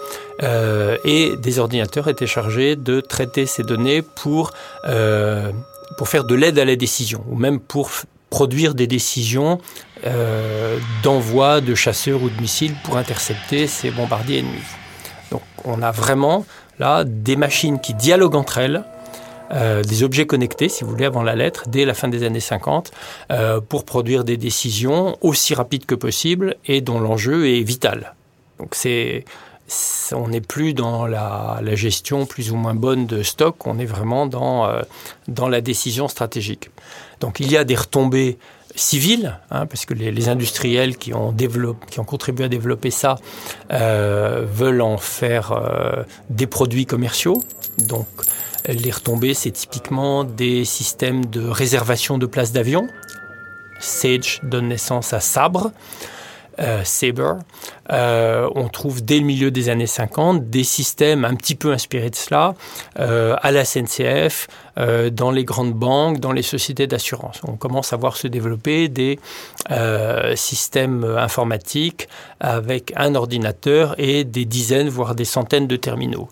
Euh, 0.43 0.99
et 1.05 1.37
des 1.37 1.59
ordinateurs 1.59 2.09
étaient 2.09 2.27
chargés 2.27 2.75
de 2.77 3.01
traiter 3.01 3.47
ces 3.47 3.63
données 3.63 4.03
pour, 4.03 4.51
euh, 4.87 5.53
pour 5.99 6.09
faire 6.09 6.25
de 6.25 6.35
l'aide 6.35 6.59
à 6.59 6.65
la 6.65 6.77
décision, 6.77 7.25
ou 7.29 7.37
même 7.37 7.61
pour 7.61 7.91
produire 8.29 8.75
des 8.75 8.87
décisions 8.87 9.61
d'envoi 11.03 11.61
de 11.63 11.75
chasseurs 11.75 12.23
ou 12.23 12.29
de 12.29 12.41
missiles 12.41 12.75
pour 12.85 12.97
intercepter 12.99 13.67
ces 13.67 13.91
bombardiers 13.91 14.41
ennemis. 14.41 14.61
Donc 15.31 15.43
on 15.65 15.81
a 15.81 15.91
vraiment 15.91 16.45
là 16.79 17.03
des 17.05 17.35
machines 17.35 17.81
qui 17.81 17.95
dialoguent 17.95 18.37
entre 18.37 18.59
elles, 18.59 18.85
euh, 19.53 19.83
des 19.83 20.03
objets 20.03 20.26
connectés, 20.26 20.69
si 20.69 20.85
vous 20.85 20.91
voulez, 20.91 21.05
avant 21.05 21.23
la 21.23 21.37
lettre, 21.37 21.65
dès 21.69 21.85
la 21.85 21.95
fin 21.95 22.09
des 22.09 22.25
années 22.25 22.41
50, 22.41 22.91
euh, 23.31 23.61
pour 23.61 23.85
produire 23.85 24.25
des 24.25 24.37
décisions 24.37 25.17
aussi 25.21 25.55
rapides 25.55 25.87
que 25.87 25.95
possible 25.95 26.57
et 26.67 26.81
dont 26.81 26.99
l'enjeu 26.99 27.49
est 27.49 27.62
vital. 27.62 28.15
Donc 28.59 28.75
c'est 28.75 29.25
on 30.12 30.29
n'est 30.29 30.41
plus 30.41 30.75
dans 30.75 31.07
la, 31.07 31.61
gestion 31.75 32.25
plus 32.25 32.53
ou 32.53 32.57
moins 32.57 32.75
bonne 32.75 33.07
de 33.07 33.25
stock, 33.25 33.67
on 33.67 33.81
est 33.81 33.87
vraiment 33.87 34.26
dans, 34.26 34.67
euh, 34.67 34.83
dans 35.26 35.49
la 35.49 35.61
décision 35.61 36.07
stratégique. 36.07 36.71
Donc 37.21 37.41
il 37.41 37.50
y 37.50 37.57
a 37.57 37.65
des 37.65 37.75
retombées 37.75 38.38
civile, 38.76 39.41
hein, 39.50 39.67
parce 39.67 39.85
que 39.85 39.95
les, 39.95 40.29
industriels 40.29 40.97
qui 40.97 41.15
ont, 41.15 41.35
qui 41.91 41.99
ont 41.99 42.05
contribué 42.05 42.45
à 42.45 42.49
développer 42.49 42.91
ça 42.91 43.17
veulent 43.71 44.83
en 44.83 44.99
faire 44.99 46.07
des 46.31 46.47
produits 46.47 46.87
commerciaux. 46.87 47.43
Donc 47.79 48.07
les 48.69 48.91
retombées, 48.91 49.35
c'est 49.35 49.51
typiquement 49.51 50.25
des 50.25 50.65
systèmes 50.65 51.27
de 51.27 51.47
réservation 51.47 52.19
de 52.19 52.27
places 52.27 52.53
d'avion. 52.53 52.89
Sage 53.79 54.41
donne 54.43 54.69
naissance 54.69 55.13
à 55.13 55.21
Sabre. 55.21 55.73
Euh, 56.59 56.83
euh, 57.93 58.51
on 58.55 58.69
trouve 58.69 59.05
dès 59.05 59.19
le 59.19 59.25
milieu 59.25 59.51
des 59.51 59.69
années 59.69 59.87
50 59.87 60.49
des 60.49 60.65
systèmes 60.65 61.25
un 61.25 61.35
petit 61.35 61.55
peu 61.55 61.73
inspirés 61.73 62.09
de 62.09 62.15
cela 62.15 62.55
euh, 62.99 63.37
à 63.43 63.53
la 63.53 63.65
SNCF, 63.65 64.49
dans 65.13 65.31
les 65.31 65.45
grandes 65.45 65.73
banques, 65.73 66.21
dans 66.21 66.33
les 66.33 66.43
sociétés 66.43 66.87
d'assurance. 66.87 67.41
On 67.49 67.57
commence 67.57 67.95
à 67.95 67.97
voir 67.97 68.17
se 68.19 68.29
développer 68.29 68.89
des 68.89 69.19
systèmes 70.35 71.05
informatiques 71.17 72.09
avec 72.41 72.93
un 72.95 73.15
ordinateur 73.15 73.95
et 73.97 74.25
des 74.25 74.45
dizaines, 74.45 74.91
voire 74.91 75.15
des 75.15 75.25
centaines 75.25 75.67
de 75.67 75.77
terminaux. 75.77 76.29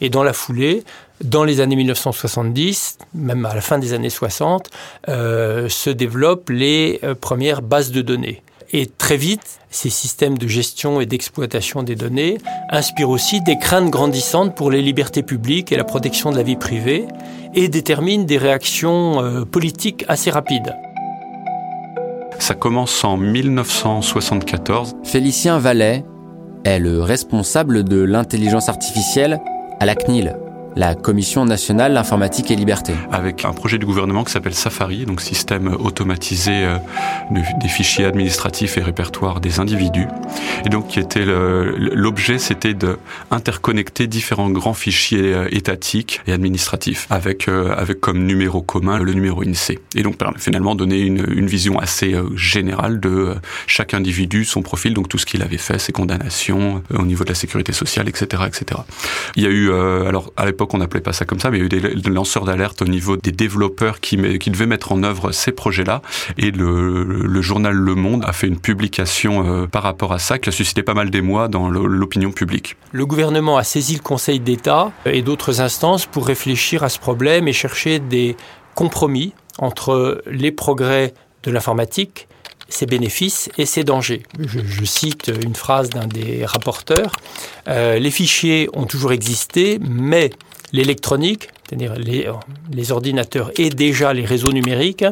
Et 0.00 0.10
dans 0.10 0.24
la 0.24 0.32
foulée, 0.32 0.82
dans 1.22 1.44
les 1.44 1.60
années 1.60 1.76
1970, 1.76 2.98
même 3.14 3.46
à 3.46 3.54
la 3.54 3.60
fin 3.60 3.78
des 3.78 3.92
années 3.92 4.10
60, 4.10 4.70
se 5.06 5.90
développent 5.90 6.50
les 6.50 7.00
premières 7.20 7.62
bases 7.62 7.90
de 7.90 8.02
données. 8.02 8.42
Et 8.72 8.86
très 8.86 9.16
vite, 9.16 9.60
ces 9.70 9.90
systèmes 9.90 10.38
de 10.38 10.48
gestion 10.48 11.00
et 11.00 11.06
d'exploitation 11.06 11.82
des 11.82 11.94
données 11.94 12.38
inspirent 12.70 13.10
aussi 13.10 13.40
des 13.40 13.58
craintes 13.58 13.90
grandissantes 13.90 14.54
pour 14.56 14.70
les 14.70 14.82
libertés 14.82 15.22
publiques 15.22 15.70
et 15.70 15.76
la 15.76 15.84
protection 15.84 16.32
de 16.32 16.36
la 16.36 16.42
vie 16.42 16.56
privée 16.56 17.06
et 17.54 17.68
déterminent 17.68 18.24
des 18.24 18.38
réactions 18.38 19.22
euh, 19.22 19.44
politiques 19.44 20.04
assez 20.08 20.30
rapides. 20.30 20.74
Ça 22.38 22.54
commence 22.54 23.04
en 23.04 23.16
1974. 23.16 24.96
Félicien 25.04 25.58
Vallet 25.58 26.04
est 26.64 26.78
le 26.78 27.02
responsable 27.02 27.84
de 27.84 28.02
l'intelligence 28.02 28.68
artificielle 28.68 29.40
à 29.78 29.86
la 29.86 29.94
CNIL, 29.94 30.36
la 30.76 30.94
Commission 30.94 31.46
nationale 31.46 31.94
l'informatique 31.94 32.50
et 32.50 32.56
liberté. 32.56 32.92
Avec 33.10 33.46
un 33.46 33.52
projet 33.52 33.78
du 33.78 33.86
gouvernement 33.86 34.24
qui 34.24 34.32
s'appelle 34.32 34.54
Safari, 34.54 35.06
donc 35.06 35.22
système 35.22 35.68
automatisé 35.68 36.52
euh, 36.52 36.76
des 37.30 37.68
fichiers 37.68 38.04
administratifs 38.04 38.76
et 38.76 38.82
répertoires 38.82 39.40
des 39.40 39.58
individus. 39.58 40.06
Et 40.66 40.68
donc 40.68 40.88
qui 40.88 41.00
était 41.00 41.24
l'objet, 41.24 42.38
c'était 42.38 42.74
de 42.74 42.98
interconnecter 43.30 44.06
différents 44.06 44.50
grands 44.50 44.74
fichiers 44.74 45.32
euh, 45.32 45.48
étatiques 45.50 46.20
et 46.26 46.32
administratifs 46.32 47.06
avec 47.08 47.48
euh, 47.48 47.74
avec 47.74 48.00
comme 48.00 48.24
numéro 48.26 48.60
commun 48.60 48.98
le 48.98 49.14
numéro 49.14 49.42
INSEE. 49.42 49.78
Et 49.94 50.02
donc 50.02 50.16
finalement 50.36 50.74
donner 50.74 51.00
une, 51.00 51.24
une 51.30 51.46
vision 51.46 51.78
assez 51.78 52.14
générale 52.34 53.00
de 53.00 53.34
chaque 53.66 53.94
individu, 53.94 54.44
son 54.44 54.60
profil, 54.60 54.92
donc 54.92 55.08
tout 55.08 55.16
ce 55.16 55.24
qu'il 55.24 55.42
avait 55.42 55.56
fait, 55.56 55.78
ses 55.78 55.92
condamnations 55.92 56.82
au 56.92 57.02
niveau 57.02 57.24
de 57.24 57.30
la 57.30 57.34
sécurité 57.34 57.72
sociale, 57.72 58.08
etc., 58.10 58.42
etc. 58.46 58.82
Il 59.36 59.42
y 59.42 59.46
a 59.46 59.50
eu 59.50 59.72
alors 59.72 60.32
à 60.36 60.44
l'époque 60.44 60.65
on 60.74 60.78
n'appelait 60.78 61.00
pas 61.00 61.12
ça 61.12 61.24
comme 61.24 61.40
ça, 61.40 61.50
mais 61.50 61.58
il 61.58 61.72
y 61.72 61.76
a 61.84 61.90
eu 61.90 62.00
des 62.00 62.10
lanceurs 62.10 62.44
d'alerte 62.44 62.82
au 62.82 62.86
niveau 62.86 63.16
des 63.16 63.32
développeurs 63.32 64.00
qui, 64.00 64.38
qui 64.38 64.50
devaient 64.50 64.66
mettre 64.66 64.92
en 64.92 65.02
œuvre 65.02 65.32
ces 65.32 65.52
projets-là. 65.52 66.02
Et 66.38 66.50
le, 66.50 67.40
journal 67.42 67.74
Le 67.74 67.94
Monde 67.94 68.24
a 68.26 68.32
fait 68.32 68.46
une 68.46 68.58
publication 68.58 69.46
euh, 69.46 69.66
par 69.66 69.82
rapport 69.82 70.12
à 70.12 70.18
ça 70.18 70.38
qui 70.38 70.48
a 70.48 70.52
suscité 70.52 70.82
pas 70.82 70.94
mal 70.94 71.10
d'émoi 71.10 71.48
dans 71.48 71.68
l'opinion 71.68 72.32
publique. 72.32 72.76
Le 72.92 73.06
gouvernement 73.06 73.56
a 73.56 73.64
saisi 73.64 73.94
le 73.94 74.02
Conseil 74.02 74.40
d'État 74.40 74.90
et 75.04 75.22
d'autres 75.22 75.60
instances 75.60 76.06
pour 76.06 76.26
réfléchir 76.26 76.82
à 76.82 76.88
ce 76.88 76.98
problème 76.98 77.48
et 77.48 77.52
chercher 77.52 77.98
des 77.98 78.36
compromis 78.74 79.32
entre 79.58 80.22
les 80.30 80.52
progrès 80.52 81.14
de 81.44 81.50
l'informatique 81.50 82.28
ses 82.68 82.86
bénéfices 82.86 83.48
et 83.58 83.66
ses 83.66 83.84
dangers. 83.84 84.22
Je, 84.38 84.84
cite 84.84 85.30
une 85.42 85.54
phrase 85.54 85.90
d'un 85.90 86.06
des 86.06 86.44
rapporteurs. 86.44 87.12
Euh, 87.68 87.98
les 87.98 88.10
fichiers 88.10 88.68
ont 88.72 88.84
toujours 88.84 89.12
existé, 89.12 89.78
mais 89.80 90.30
l'électronique, 90.72 91.48
c'est-à-dire 91.68 91.94
les, 91.96 92.92
ordinateurs 92.92 93.50
et 93.56 93.70
déjà 93.70 94.12
les 94.12 94.24
réseaux 94.24 94.52
numériques, 94.52 95.04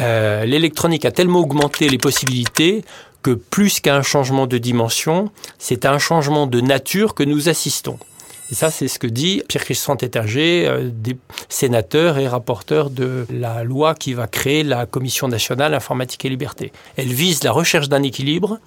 euh, 0.00 0.44
l'électronique 0.44 1.04
a 1.04 1.10
tellement 1.10 1.40
augmenté 1.40 1.88
les 1.88 1.98
possibilités 1.98 2.84
que 3.22 3.32
plus 3.32 3.80
qu'un 3.80 4.02
changement 4.02 4.46
de 4.46 4.58
dimension, 4.58 5.30
c'est 5.58 5.84
un 5.84 5.98
changement 5.98 6.46
de 6.46 6.60
nature 6.60 7.14
que 7.14 7.22
nous 7.22 7.48
assistons. 7.48 7.98
Et 8.50 8.54
ça, 8.54 8.70
c'est 8.70 8.86
ce 8.86 8.98
que 8.98 9.08
dit 9.08 9.42
Pierre-Christian 9.48 9.96
Tétinger, 9.96 10.68
euh, 10.68 10.88
des 10.92 11.16
sénateurs 11.48 12.18
et 12.18 12.28
rapporteur 12.28 12.90
de 12.90 13.26
la 13.28 13.64
loi 13.64 13.94
qui 13.94 14.14
va 14.14 14.28
créer 14.28 14.62
la 14.62 14.86
Commission 14.86 15.26
nationale 15.26 15.74
informatique 15.74 16.24
et 16.24 16.28
liberté. 16.28 16.72
Elle 16.96 17.08
vise 17.08 17.42
la 17.42 17.50
recherche 17.50 17.88
d'un 17.88 18.04
équilibre 18.04 18.60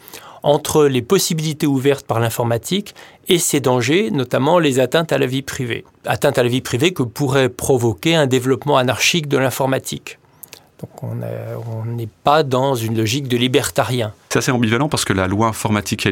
entre 0.44 0.86
les 0.86 1.02
possibilités 1.02 1.68
ouvertes 1.68 2.06
par 2.06 2.20
l'informatique 2.20 2.94
et 3.28 3.40
ses 3.40 3.60
dangers, 3.60 4.10
notamment 4.12 4.60
les 4.60 4.80
atteintes 4.80 5.12
à 5.12 5.18
la 5.18 5.26
vie 5.26 5.42
privée. 5.42 5.86
Atteintes 6.06 6.38
à 6.38 6.44
la 6.44 6.50
vie 6.50 6.62
privée 6.62 6.92
que 6.92 7.04
pourrait 7.04 7.50
provoquer 7.50 8.16
un 8.16 8.28
développement 8.28 8.78
anarchique 8.78 9.28
de 9.28 9.38
l'informatique. 9.38 10.18
Donc 10.80 11.04
on 11.04 11.86
n'est 11.86 12.08
pas 12.24 12.44
dans 12.44 12.74
une 12.74 12.98
logique 12.98 13.28
de 13.28 13.36
libertarien. 13.36 14.14
C'est 14.30 14.40
assez 14.40 14.52
ambivalent 14.52 14.88
parce 14.88 15.04
que 15.04 15.12
la 15.12 15.28
loi 15.28 15.48
informatique 15.48 16.06
et 16.06 16.12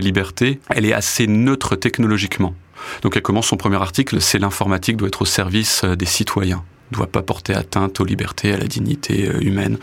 liberté, 0.00 0.58
elle 0.70 0.86
est 0.86 0.94
assez 0.94 1.26
neutre 1.26 1.76
technologiquement. 1.76 2.54
Donc 3.02 3.16
elle 3.16 3.22
commence 3.22 3.46
son 3.46 3.56
premier 3.56 3.76
article, 3.76 4.20
c'est 4.20 4.38
l'informatique 4.38 4.96
doit 4.96 5.08
être 5.08 5.22
au 5.22 5.26
service 5.26 5.82
euh, 5.84 5.96
des 5.96 6.06
citoyens 6.06 6.64
doit 6.92 7.06
pas 7.06 7.22
porter 7.22 7.54
atteinte 7.54 8.00
aux 8.00 8.04
libertés, 8.04 8.52
à 8.52 8.56
la 8.56 8.66
dignité 8.66 9.28
euh, 9.28 9.40
humaine. 9.40 9.78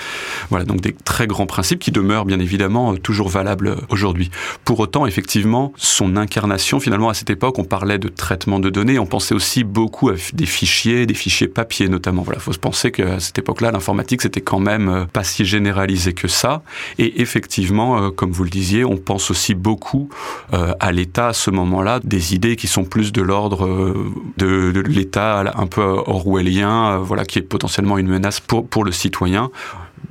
Voilà, 0.49 0.65
donc 0.65 0.81
des 0.81 0.93
très 0.93 1.27
grands 1.27 1.45
principes 1.45 1.79
qui 1.79 1.91
demeurent 1.91 2.25
bien 2.25 2.39
évidemment 2.39 2.93
euh, 2.93 2.97
toujours 2.97 3.29
valables 3.29 3.67
euh, 3.67 3.75
aujourd'hui. 3.89 4.31
Pour 4.63 4.79
autant, 4.79 5.05
effectivement, 5.05 5.73
son 5.75 6.15
incarnation, 6.15 6.79
finalement, 6.79 7.09
à 7.09 7.13
cette 7.13 7.29
époque, 7.29 7.59
on 7.59 7.63
parlait 7.63 7.97
de 7.97 8.07
traitement 8.07 8.59
de 8.59 8.69
données, 8.69 8.99
on 8.99 9.05
pensait 9.05 9.35
aussi 9.35 9.63
beaucoup 9.63 10.09
à 10.09 10.13
des 10.33 10.45
fichiers, 10.45 11.05
des 11.05 11.13
fichiers 11.13 11.47
papier 11.47 11.89
notamment. 11.89 12.21
Voilà, 12.21 12.39
faut 12.39 12.53
se 12.53 12.59
penser 12.59 12.91
qu'à 12.91 13.19
cette 13.19 13.37
époque-là, 13.37 13.71
l'informatique, 13.71 14.21
c'était 14.21 14.41
quand 14.41 14.59
même 14.59 15.07
pas 15.11 15.23
si 15.23 15.45
généralisé 15.45 16.13
que 16.13 16.27
ça. 16.27 16.63
Et 16.97 17.21
effectivement, 17.21 18.11
comme 18.11 18.31
vous 18.31 18.43
le 18.43 18.49
disiez, 18.49 18.85
on 18.85 18.97
pense 18.97 19.31
aussi 19.31 19.53
beaucoup 19.55 20.09
à 20.51 20.91
l'État 20.91 21.29
à 21.29 21.33
ce 21.33 21.51
moment-là, 21.51 21.99
des 22.03 22.33
idées 22.33 22.55
qui 22.55 22.67
sont 22.67 22.85
plus 22.85 23.11
de 23.11 23.21
l'ordre 23.21 23.95
de 24.37 24.83
l'État 24.87 25.53
un 25.55 25.67
peu 25.67 25.81
orwellien, 25.81 26.92
voilà, 26.97 27.25
qui 27.25 27.39
est 27.39 27.43
potentiellement 27.43 27.97
une 27.97 28.07
menace 28.07 28.39
pour, 28.39 28.83
le 28.83 28.91
citoyen. 28.91 29.49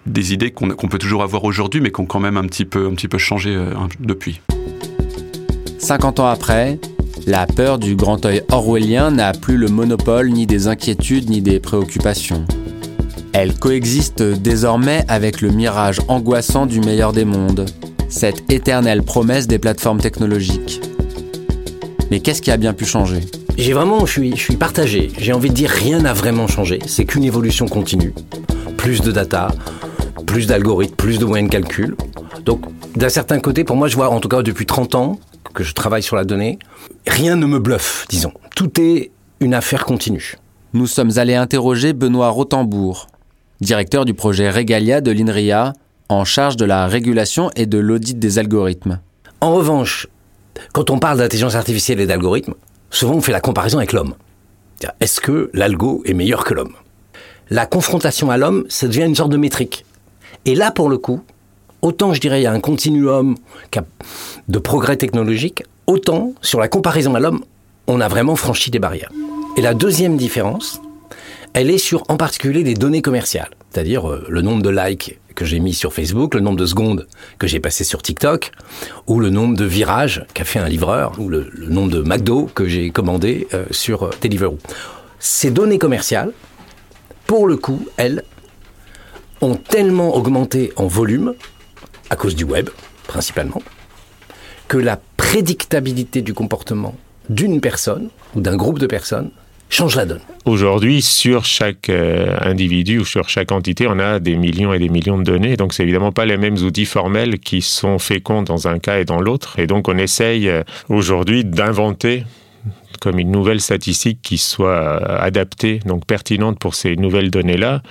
Des 0.06 0.32
idées 0.32 0.50
qu'on 0.50 0.88
peut 0.88 0.98
toujours 0.98 1.22
avoir 1.22 1.44
aujourd'hui, 1.44 1.80
mais 1.80 1.92
qui 1.92 2.00
ont 2.00 2.06
quand 2.06 2.20
même 2.20 2.36
un 2.36 2.44
petit 2.44 2.64
peu, 2.64 2.90
un 2.90 3.18
changé 3.18 3.54
euh, 3.54 3.72
depuis. 4.00 4.40
50 5.78 6.20
ans 6.20 6.26
après, 6.26 6.78
la 7.26 7.46
peur 7.46 7.78
du 7.78 7.94
grand 7.94 8.24
œil 8.24 8.42
orwellien 8.50 9.10
n'a 9.10 9.32
plus 9.32 9.56
le 9.56 9.68
monopole 9.68 10.30
ni 10.30 10.46
des 10.46 10.66
inquiétudes 10.66 11.30
ni 11.30 11.40
des 11.40 11.60
préoccupations. 11.60 12.44
Elle 13.32 13.54
coexiste 13.54 14.22
désormais 14.22 15.04
avec 15.08 15.40
le 15.40 15.50
mirage 15.50 16.00
angoissant 16.08 16.66
du 16.66 16.80
meilleur 16.80 17.12
des 17.12 17.24
mondes, 17.24 17.66
cette 18.08 18.52
éternelle 18.52 19.02
promesse 19.02 19.46
des 19.46 19.58
plateformes 19.58 20.00
technologiques. 20.00 20.80
Mais 22.10 22.20
qu'est-ce 22.20 22.42
qui 22.42 22.50
a 22.50 22.56
bien 22.56 22.74
pu 22.74 22.84
changer? 22.84 23.20
J'ai 23.56 23.72
vraiment, 23.72 24.06
je 24.06 24.12
suis, 24.12 24.36
je 24.36 24.42
suis 24.42 24.56
partagé. 24.56 25.10
J'ai 25.18 25.32
envie 25.32 25.50
de 25.50 25.54
dire 25.54 25.70
rien 25.70 26.00
n'a 26.00 26.12
vraiment 26.12 26.46
changé. 26.46 26.78
C'est 26.86 27.04
qu'une 27.04 27.24
évolution 27.24 27.66
continue. 27.66 28.14
Plus 28.76 29.00
de 29.00 29.12
data, 29.12 29.48
plus 30.26 30.46
d'algorithmes, 30.46 30.96
plus 30.96 31.18
de 31.18 31.24
moyens 31.24 31.50
de 31.50 31.52
calcul. 31.52 31.96
Donc, 32.44 32.62
d'un 32.96 33.08
certain 33.08 33.38
côté, 33.40 33.64
pour 33.64 33.76
moi, 33.76 33.88
je 33.88 33.96
vois, 33.96 34.10
en 34.10 34.20
tout 34.20 34.28
cas 34.28 34.42
depuis 34.42 34.66
30 34.66 34.94
ans 34.94 35.20
que 35.54 35.64
je 35.64 35.74
travaille 35.74 36.02
sur 36.02 36.16
la 36.16 36.24
donnée, 36.24 36.58
rien 37.06 37.36
ne 37.36 37.46
me 37.46 37.58
bluffe, 37.58 38.06
disons. 38.08 38.32
Tout 38.56 38.80
est 38.80 39.10
une 39.40 39.54
affaire 39.54 39.84
continue. 39.84 40.36
Nous 40.72 40.86
sommes 40.86 41.18
allés 41.18 41.34
interroger 41.34 41.92
Benoît 41.92 42.30
Rotembourg, 42.30 43.08
directeur 43.60 44.04
du 44.04 44.14
projet 44.14 44.50
Regalia 44.50 45.00
de 45.00 45.10
l'INRIA, 45.10 45.74
en 46.08 46.24
charge 46.24 46.56
de 46.56 46.64
la 46.64 46.86
régulation 46.86 47.50
et 47.56 47.66
de 47.66 47.78
l'audit 47.78 48.18
des 48.18 48.38
algorithmes. 48.38 49.00
En 49.40 49.54
revanche, 49.54 50.06
quand 50.72 50.90
on 50.90 50.98
parle 50.98 51.18
d'intelligence 51.18 51.54
artificielle 51.54 52.00
et 52.00 52.06
d'algorithmes, 52.06 52.54
souvent 52.92 53.14
on 53.14 53.20
fait 53.20 53.32
la 53.32 53.40
comparaison 53.40 53.78
avec 53.78 53.92
l'homme. 53.92 54.14
Est-ce 55.00 55.20
que 55.20 55.50
l'algo 55.52 56.02
est 56.04 56.14
meilleur 56.14 56.44
que 56.44 56.54
l'homme? 56.54 56.74
La 57.50 57.66
confrontation 57.66 58.30
à 58.30 58.36
l'homme, 58.36 58.64
ça 58.68 58.86
devient 58.86 59.04
une 59.04 59.14
sorte 59.14 59.30
de 59.30 59.36
métrique. 59.36 59.84
Et 60.44 60.54
là, 60.54 60.70
pour 60.70 60.88
le 60.88 60.98
coup, 60.98 61.22
autant 61.82 62.14
je 62.14 62.20
dirais 62.20 62.40
il 62.40 62.44
y 62.44 62.46
a 62.46 62.52
un 62.52 62.60
continuum 62.60 63.36
de 64.48 64.58
progrès 64.58 64.96
technologique, 64.96 65.64
autant 65.86 66.32
sur 66.42 66.60
la 66.60 66.68
comparaison 66.68 67.14
à 67.14 67.20
l'homme, 67.20 67.44
on 67.86 68.00
a 68.00 68.08
vraiment 68.08 68.36
franchi 68.36 68.70
des 68.70 68.78
barrières. 68.78 69.10
Et 69.56 69.60
la 69.60 69.74
deuxième 69.74 70.16
différence, 70.16 70.80
elle 71.54 71.70
est 71.70 71.78
sur 71.78 72.04
en 72.08 72.16
particulier 72.16 72.62
les 72.62 72.74
données 72.74 73.02
commerciales, 73.02 73.50
c'est-à-dire 73.70 74.08
euh, 74.08 74.24
le 74.28 74.40
nombre 74.40 74.62
de 74.62 74.70
likes 74.70 75.18
que 75.34 75.44
j'ai 75.44 75.60
mis 75.60 75.74
sur 75.74 75.92
Facebook, 75.92 76.34
le 76.34 76.40
nombre 76.40 76.58
de 76.58 76.66
secondes 76.66 77.06
que 77.38 77.46
j'ai 77.46 77.60
passé 77.60 77.84
sur 77.84 78.02
TikTok, 78.02 78.52
ou 79.06 79.20
le 79.20 79.30
nombre 79.30 79.56
de 79.56 79.64
virages 79.64 80.24
qu'a 80.34 80.44
fait 80.44 80.58
un 80.58 80.68
livreur, 80.68 81.12
ou 81.18 81.28
le, 81.28 81.50
nombre 81.68 81.90
de 81.90 82.02
McDo 82.02 82.50
que 82.54 82.66
j'ai 82.66 82.90
commandé 82.90 83.48
euh, 83.54 83.64
sur 83.70 84.04
euh, 84.04 84.10
Deliveroo. 84.20 84.58
Ces 85.18 85.50
données 85.50 85.78
commerciales, 85.78 86.32
pour 87.26 87.46
le 87.46 87.56
coup, 87.56 87.86
elles, 87.96 88.22
ont 89.40 89.56
tellement 89.56 90.14
augmenté 90.14 90.72
en 90.76 90.86
volume, 90.86 91.34
à 92.10 92.16
cause 92.16 92.36
du 92.36 92.44
web 92.44 92.70
principalement, 93.08 93.62
que 94.68 94.78
la 94.78 95.00
prédictabilité 95.16 96.22
du 96.22 96.32
comportement 96.32 96.94
d'une 97.28 97.60
personne 97.60 98.08
ou 98.34 98.40
d'un 98.40 98.56
groupe 98.56 98.78
de 98.78 98.86
personnes 98.86 99.30
change 99.72 99.96
la 99.96 100.04
donne. 100.06 100.20
Aujourd'hui, 100.44 101.02
sur 101.02 101.44
chaque 101.44 101.88
euh, 101.88 102.36
individu 102.40 102.98
ou 102.98 103.04
sur 103.04 103.28
chaque 103.28 103.52
entité, 103.52 103.86
on 103.88 103.98
a 103.98 104.18
des 104.18 104.36
millions 104.36 104.72
et 104.72 104.78
des 104.78 104.88
millions 104.88 105.18
de 105.18 105.24
données. 105.24 105.56
Donc, 105.56 105.72
c'est 105.72 105.82
évidemment 105.82 106.12
pas 106.12 106.26
les 106.26 106.36
mêmes 106.36 106.58
outils 106.58 106.84
formels 106.84 107.38
qui 107.38 107.62
sont 107.62 107.98
féconds 107.98 108.42
dans 108.42 108.68
un 108.68 108.78
cas 108.78 108.98
et 108.98 109.04
dans 109.04 109.20
l'autre. 109.20 109.58
Et 109.58 109.66
donc, 109.66 109.88
on 109.88 109.96
essaye 109.96 110.48
euh, 110.48 110.62
aujourd'hui 110.88 111.44
d'inventer 111.44 112.24
comme 113.00 113.18
une 113.18 113.30
nouvelle 113.30 113.60
statistique 113.60 114.20
qui 114.22 114.38
soit 114.38 114.68
euh, 114.68 115.18
adaptée, 115.18 115.80
donc 115.86 116.06
pertinente 116.06 116.58
pour 116.58 116.74
ces 116.74 116.96
nouvelles 116.96 117.30
données-là. 117.30 117.82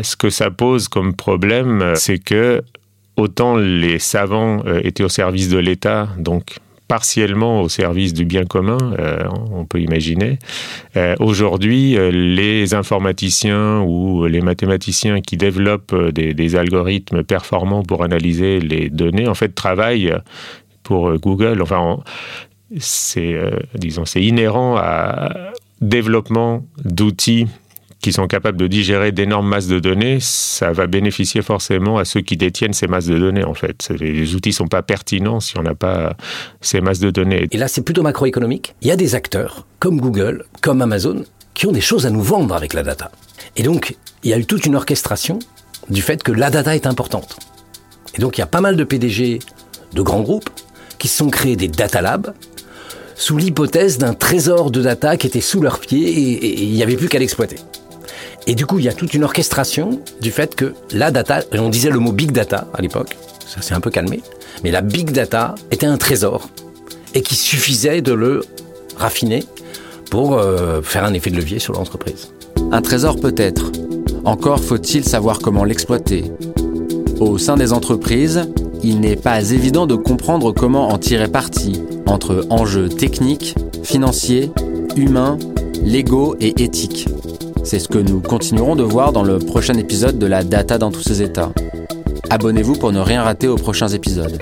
ce 0.00 0.16
que 0.16 0.30
ça 0.30 0.50
pose 0.50 0.88
comme 0.88 1.14
problème, 1.14 1.92
c'est 1.96 2.18
que 2.18 2.62
autant 3.16 3.56
les 3.56 3.98
savants 3.98 4.62
étaient 4.82 5.04
au 5.04 5.10
service 5.10 5.48
de 5.48 5.58
l'État, 5.58 6.08
donc 6.18 6.56
partiellement 6.92 7.62
au 7.62 7.70
service 7.70 8.12
du 8.12 8.26
bien 8.26 8.44
commun, 8.44 8.76
euh, 8.98 9.24
on 9.50 9.64
peut 9.64 9.80
imaginer. 9.80 10.38
Euh, 10.98 11.14
aujourd'hui, 11.20 11.96
euh, 11.96 12.10
les 12.10 12.74
informaticiens 12.74 13.80
ou 13.80 14.26
les 14.26 14.42
mathématiciens 14.42 15.22
qui 15.22 15.38
développent 15.38 15.96
des, 16.10 16.54
algorithmes 16.54 17.22
performants 17.24 17.82
pour 17.82 18.04
analyser 18.04 18.60
les 18.60 18.90
données, 18.90 19.26
en 19.26 19.32
fait, 19.32 19.54
travaillent 19.54 20.14
pour 20.82 21.14
Google. 21.14 21.62
Enfin, 21.62 22.00
c'est, 22.78 23.40
disons, 23.74 24.04
c'est 24.04 24.22
inhérent 24.22 24.76
à 24.76 25.52
développement 25.80 26.62
d'outils 26.84 27.46
qui 28.02 28.12
sont 28.12 28.26
capables 28.26 28.58
de 28.58 28.66
digérer 28.66 29.12
d'énormes 29.12 29.48
masses 29.48 29.68
de 29.68 29.78
données, 29.78 30.18
ça 30.20 30.72
va 30.72 30.88
bénéficier 30.88 31.40
forcément 31.40 31.98
à 31.98 32.04
ceux 32.04 32.20
qui 32.20 32.36
détiennent 32.36 32.72
ces 32.72 32.88
masses 32.88 33.06
de 33.06 33.16
données, 33.16 33.44
en 33.44 33.54
fait. 33.54 33.90
Les 33.98 34.34
outils 34.34 34.50
ne 34.50 34.54
sont 34.54 34.66
pas 34.66 34.82
pertinents 34.82 35.38
si 35.38 35.56
on 35.56 35.62
n'a 35.62 35.74
pas 35.74 36.16
ces 36.60 36.80
masses 36.80 36.98
de 36.98 37.10
données. 37.10 37.46
Et 37.52 37.56
là, 37.56 37.68
c'est 37.68 37.82
plutôt 37.82 38.02
macroéconomique. 38.02 38.74
Il 38.82 38.88
y 38.88 38.90
a 38.90 38.96
des 38.96 39.14
acteurs, 39.14 39.66
comme 39.78 40.00
Google, 40.00 40.44
comme 40.60 40.82
Amazon, 40.82 41.24
qui 41.54 41.66
ont 41.66 41.72
des 41.72 41.80
choses 41.80 42.04
à 42.04 42.10
nous 42.10 42.22
vendre 42.22 42.56
avec 42.56 42.74
la 42.74 42.82
data. 42.82 43.12
Et 43.56 43.62
donc, 43.62 43.96
il 44.24 44.30
y 44.30 44.34
a 44.34 44.38
eu 44.38 44.46
toute 44.46 44.66
une 44.66 44.74
orchestration 44.74 45.38
du 45.88 46.02
fait 46.02 46.24
que 46.24 46.32
la 46.32 46.50
data 46.50 46.74
est 46.74 46.86
importante. 46.86 47.36
Et 48.16 48.20
donc, 48.20 48.36
il 48.36 48.40
y 48.40 48.44
a 48.44 48.48
pas 48.48 48.60
mal 48.60 48.76
de 48.76 48.84
PDG 48.84 49.38
de 49.92 50.02
grands 50.02 50.22
groupes 50.22 50.50
qui 50.98 51.06
se 51.06 51.18
sont 51.18 51.30
créés 51.30 51.56
des 51.56 51.68
data 51.68 52.00
labs 52.00 52.34
sous 53.14 53.36
l'hypothèse 53.36 53.98
d'un 53.98 54.14
trésor 54.14 54.72
de 54.72 54.82
data 54.82 55.16
qui 55.16 55.28
était 55.28 55.40
sous 55.40 55.60
leurs 55.60 55.78
pieds 55.78 56.08
et 56.08 56.62
il 56.64 56.72
n'y 56.72 56.82
avait 56.82 56.96
plus 56.96 57.08
qu'à 57.08 57.20
l'exploiter. 57.20 57.56
Et 58.46 58.54
du 58.54 58.66
coup, 58.66 58.78
il 58.78 58.84
y 58.84 58.88
a 58.88 58.92
toute 58.92 59.14
une 59.14 59.24
orchestration 59.24 60.00
du 60.20 60.30
fait 60.30 60.54
que 60.54 60.74
la 60.90 61.10
data, 61.10 61.40
on 61.52 61.68
disait 61.68 61.90
le 61.90 61.98
mot 61.98 62.12
big 62.12 62.32
data 62.32 62.66
à 62.74 62.82
l'époque, 62.82 63.16
ça 63.46 63.62
s'est 63.62 63.74
un 63.74 63.80
peu 63.80 63.90
calmé, 63.90 64.20
mais 64.64 64.70
la 64.70 64.80
big 64.80 65.10
data 65.12 65.54
était 65.70 65.86
un 65.86 65.96
trésor 65.96 66.48
et 67.14 67.22
qui 67.22 67.36
suffisait 67.36 68.00
de 68.02 68.12
le 68.12 68.42
raffiner 68.96 69.44
pour 70.10 70.34
euh, 70.34 70.82
faire 70.82 71.04
un 71.04 71.14
effet 71.14 71.30
de 71.30 71.36
levier 71.36 71.58
sur 71.58 71.74
l'entreprise. 71.74 72.32
Un 72.70 72.82
trésor 72.82 73.20
peut-être. 73.20 73.70
Encore 74.24 74.60
faut-il 74.60 75.04
savoir 75.04 75.38
comment 75.38 75.64
l'exploiter. 75.64 76.24
Au 77.20 77.38
sein 77.38 77.56
des 77.56 77.72
entreprises, 77.72 78.48
il 78.82 79.00
n'est 79.00 79.16
pas 79.16 79.50
évident 79.50 79.86
de 79.86 79.94
comprendre 79.94 80.52
comment 80.52 80.88
en 80.88 80.98
tirer 80.98 81.28
parti 81.28 81.82
entre 82.06 82.46
enjeux 82.50 82.88
techniques, 82.88 83.54
financiers, 83.82 84.50
humains, 84.96 85.38
légaux 85.82 86.36
et 86.40 86.62
éthiques. 86.62 87.08
C'est 87.64 87.78
ce 87.78 87.88
que 87.88 87.98
nous 87.98 88.20
continuerons 88.20 88.76
de 88.76 88.82
voir 88.82 89.12
dans 89.12 89.22
le 89.22 89.38
prochain 89.38 89.74
épisode 89.74 90.18
de 90.18 90.26
la 90.26 90.42
data 90.42 90.78
dans 90.78 90.90
tous 90.90 91.02
ses 91.02 91.22
états. 91.22 91.52
Abonnez-vous 92.30 92.74
pour 92.74 92.92
ne 92.92 93.00
rien 93.00 93.22
rater 93.22 93.46
aux 93.48 93.56
prochains 93.56 93.88
épisodes. 93.88 94.38